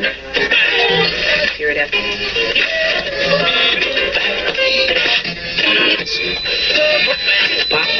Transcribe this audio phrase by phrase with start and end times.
[0.00, 1.90] Here it is.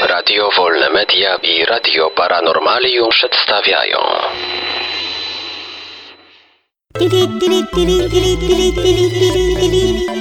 [0.09, 3.97] Radio Wolne Media i Radio Paranormalium przedstawiają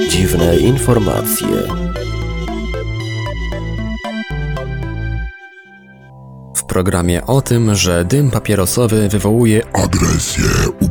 [0.08, 1.46] Dziwne informacje.
[6.56, 10.44] W programie o tym, że dym papierosowy wywołuje agresję
[10.80, 10.88] u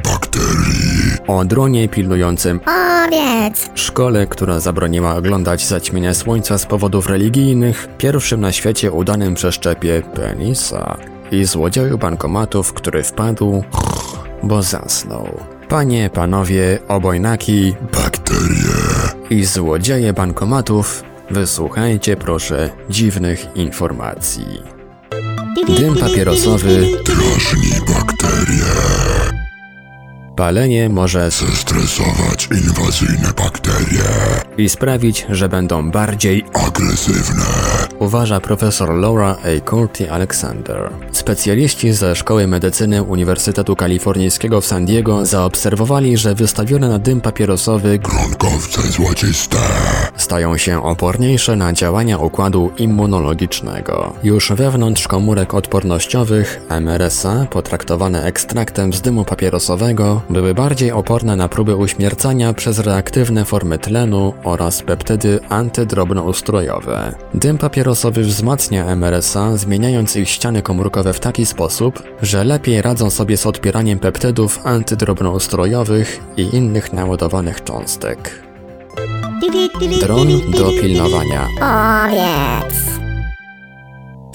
[1.29, 3.69] o dronie pilnującym Owiec!
[3.75, 10.97] szkole, która zabroniła oglądać zaćmienia słońca z powodów religijnych, pierwszym na świecie udanym przeszczepie penisa
[11.31, 13.63] i złodzieju bankomatów, który wpadł,
[14.43, 15.39] bo zasnął.
[15.67, 18.75] Panie, panowie, obojnaki bakterie,
[19.29, 24.63] i złodzieje bankomatów, wysłuchajcie proszę dziwnych informacji.
[25.77, 29.28] Dym papierosowy, drażni bakterie,
[30.39, 34.03] palenie może zestresować inwazyjne bakterie,
[34.57, 37.45] i sprawić, że będą bardziej agresywne,
[37.99, 39.69] uważa profesor Laura A.
[39.69, 40.89] Courtney Alexander.
[41.11, 47.99] Specjaliści ze Szkoły Medycyny Uniwersytetu Kalifornijskiego w San Diego zaobserwowali, że wystawione na dym papierosowy
[47.99, 49.57] gronkowce złociste,
[50.17, 54.13] stają się oporniejsze na działania układu immunologicznego.
[54.23, 61.75] Już wewnątrz komórek odpornościowych MRSA, potraktowane ekstraktem z dymu papierosowego, były bardziej oporne na próby
[61.75, 67.15] uśmiercania przez reaktywne formy tlenu oraz peptydy antydrobnoustrojowe.
[67.33, 73.37] Dym papierosowy wzmacnia MRSA, zmieniając ich ściany komórkowe w taki sposób, że lepiej radzą sobie
[73.37, 78.43] z odpieraniem peptydów antydrobnoustrojowych i innych naładowanych cząstek.
[80.01, 81.47] Dron do pilnowania.
[81.61, 82.98] Owiec!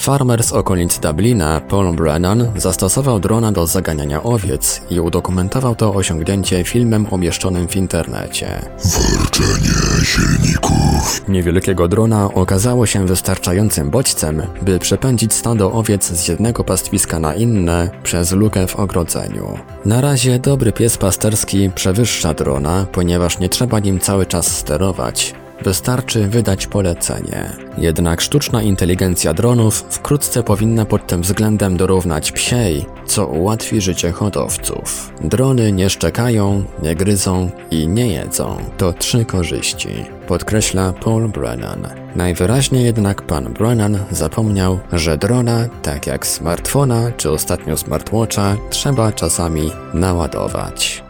[0.04, 6.64] Farmer z okolic Dublina, Paul Brennan, zastosował drona do zaganiania owiec i udokumentował to osiągnięcie
[6.64, 8.62] filmem umieszczonym w internecie.
[8.84, 17.18] warczenie silników, Niewielkiego drona okazało się wystarczającym bodźcem, by przepędzić stado owiec z jednego pastwiska
[17.20, 19.58] na inne przez lukę w ogrodzeniu.
[19.84, 25.34] Na razie dobry pies pasterski przewyższa drona, ponieważ nie trzeba nim cały czas sterować.
[25.62, 27.50] Wystarczy wydać polecenie.
[27.78, 35.12] Jednak sztuczna inteligencja dronów wkrótce powinna pod tym względem dorównać psiej, co ułatwi życie hodowców.
[35.20, 38.56] Drony nie szczekają, nie gryzą i nie jedzą.
[38.76, 39.88] To trzy korzyści,
[40.26, 41.88] podkreśla Paul Brennan.
[42.16, 49.70] Najwyraźniej jednak pan Brennan zapomniał, że drona, tak jak smartfona czy ostatnio smartwatcha, trzeba czasami
[49.94, 51.03] naładować.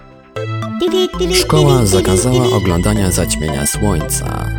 [1.33, 4.51] Szkoła zakazała oglądania zaćmienia słońca.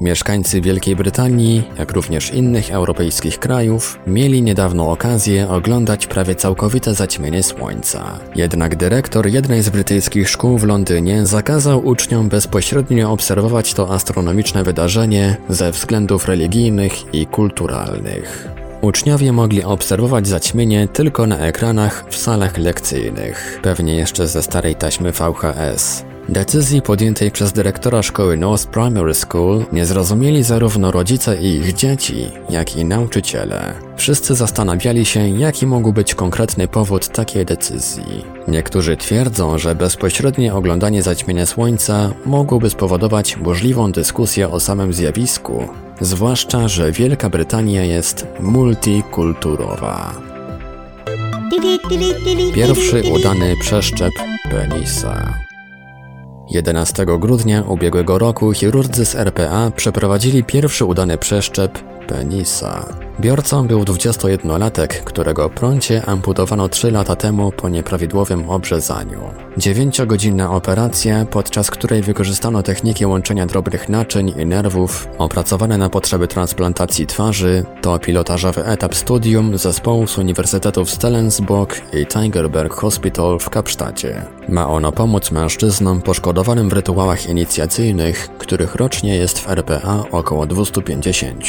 [0.00, 7.42] Mieszkańcy Wielkiej Brytanii, jak również innych europejskich krajów, mieli niedawno okazję oglądać prawie całkowite zaćmienie
[7.42, 8.18] słońca.
[8.36, 15.36] Jednak dyrektor jednej z brytyjskich szkół w Londynie zakazał uczniom bezpośrednio obserwować to astronomiczne wydarzenie
[15.48, 18.59] ze względów religijnych i kulturalnych.
[18.80, 25.12] Uczniowie mogli obserwować zaćmienie tylko na ekranach w salach lekcyjnych, pewnie jeszcze ze starej taśmy
[25.12, 26.04] VHS.
[26.28, 32.26] Decyzji podjętej przez dyrektora szkoły North Primary School nie zrozumieli zarówno rodzice i ich dzieci,
[32.50, 33.74] jak i nauczyciele.
[33.96, 38.24] Wszyscy zastanawiali się, jaki mógł być konkretny powód takiej decyzji.
[38.48, 45.68] Niektórzy twierdzą, że bezpośrednie oglądanie zaćmienia słońca mogłoby spowodować burzliwą dyskusję o samym zjawisku,
[46.00, 50.14] zwłaszcza, że Wielka Brytania jest multikulturowa.
[52.54, 54.12] Pierwszy udany przeszczep
[54.50, 55.34] penisa.
[56.50, 63.09] 11 grudnia ubiegłego roku chirurdzy z RPA przeprowadzili pierwszy udany przeszczep penisa.
[63.20, 69.20] Biorcą był 21-latek, którego prącie amputowano 3 lata temu po nieprawidłowym obrzezaniu.
[69.56, 77.06] Dziewięciogodzinna operacja, podczas której wykorzystano techniki łączenia drobnych naczyń i nerwów opracowane na potrzeby transplantacji
[77.06, 84.22] twarzy, to pilotażowy etap studium zespołu z uniwersytetów Stellensbosch i Tigerberg Hospital w Kapsztacie.
[84.48, 91.44] Ma ono pomóc mężczyznom poszkodowanym w rytuałach inicjacyjnych, których rocznie jest w RPA około 250.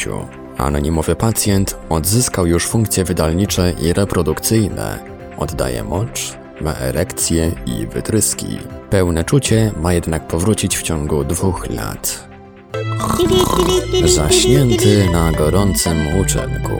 [0.58, 4.98] Anonimowy pacjent odzyskał już funkcje wydalnicze i reprodukcyjne.
[5.38, 8.58] Oddaje mocz, ma erekcję i wytryski.
[8.90, 12.28] Pełne czucie ma jednak powrócić w ciągu dwóch lat.
[14.04, 16.76] Zaśnięty na gorącym uczynku.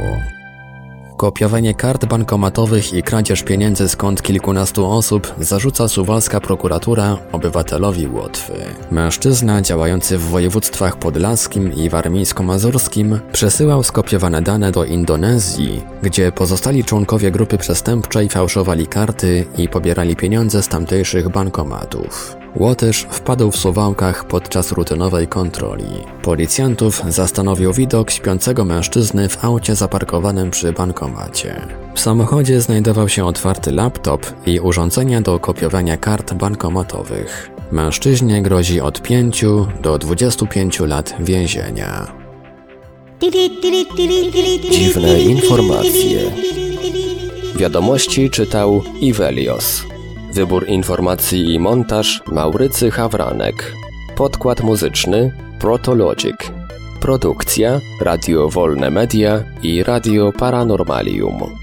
[1.17, 8.53] Kopiowanie kart bankomatowych i kradzież pieniędzy z kilkunastu osób zarzuca suwalska prokuratura obywatelowi Łotwy.
[8.91, 17.31] Mężczyzna działający w województwach podlaskim i warmińsko-mazurskim przesyłał skopiowane dane do Indonezji, gdzie pozostali członkowie
[17.31, 22.42] grupy przestępczej fałszowali karty i pobierali pieniądze z tamtejszych bankomatów.
[22.57, 25.85] Łotysz wpadł w Suwałkach podczas rutynowej kontroli.
[26.23, 31.67] Policjantów zastanowił widok śpiącego mężczyzny w aucie zaparkowanym przy bankomacie.
[31.95, 37.51] W samochodzie znajdował się otwarty laptop i urządzenia do kopiowania kart bankomatowych.
[37.71, 39.45] Mężczyźnie grozi od 5
[39.83, 42.13] do 25 lat więzienia.
[44.71, 46.21] Dziwne informacje.
[47.57, 49.92] Wiadomości czytał Ivelios.
[50.33, 53.73] Wybór informacji i montaż Maurycy Hawranek.
[54.17, 56.37] Podkład muzyczny Protologic.
[57.01, 61.62] Produkcja Radio Wolne Media i Radio Paranormalium.